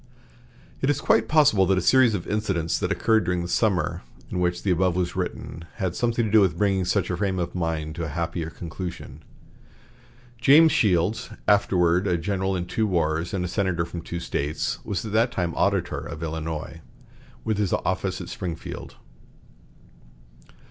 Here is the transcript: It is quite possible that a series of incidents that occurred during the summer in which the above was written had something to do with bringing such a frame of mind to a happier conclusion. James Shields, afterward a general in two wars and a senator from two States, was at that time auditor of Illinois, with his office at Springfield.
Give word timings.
It 0.81 0.89
is 0.89 0.99
quite 0.99 1.27
possible 1.27 1.67
that 1.67 1.77
a 1.77 1.83
series 1.83 2.15
of 2.15 2.25
incidents 2.25 2.79
that 2.79 2.91
occurred 2.91 3.23
during 3.23 3.43
the 3.43 3.47
summer 3.47 4.01
in 4.31 4.39
which 4.39 4.63
the 4.63 4.71
above 4.71 4.95
was 4.95 5.15
written 5.15 5.63
had 5.75 5.93
something 5.95 6.25
to 6.25 6.31
do 6.31 6.41
with 6.41 6.57
bringing 6.57 6.85
such 6.85 7.11
a 7.11 7.17
frame 7.17 7.37
of 7.37 7.53
mind 7.53 7.93
to 7.97 8.05
a 8.05 8.15
happier 8.17 8.49
conclusion. 8.49 9.21
James 10.39 10.71
Shields, 10.71 11.29
afterward 11.47 12.07
a 12.07 12.17
general 12.17 12.55
in 12.55 12.65
two 12.65 12.87
wars 12.87 13.31
and 13.31 13.45
a 13.45 13.47
senator 13.47 13.85
from 13.85 14.01
two 14.01 14.19
States, 14.19 14.79
was 14.83 15.05
at 15.05 15.11
that 15.11 15.31
time 15.31 15.53
auditor 15.53 15.99
of 15.99 16.23
Illinois, 16.23 16.81
with 17.43 17.59
his 17.59 17.71
office 17.71 18.19
at 18.19 18.29
Springfield. 18.29 18.95